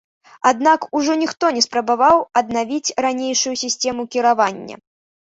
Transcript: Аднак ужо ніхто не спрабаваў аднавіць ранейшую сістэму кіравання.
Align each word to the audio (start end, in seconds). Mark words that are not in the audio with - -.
Аднак 0.51 0.85
ужо 0.99 1.17
ніхто 1.23 1.51
не 1.57 1.61
спрабаваў 1.65 2.17
аднавіць 2.41 2.95
ранейшую 3.07 3.55
сістэму 3.65 4.01
кіравання. 4.17 4.81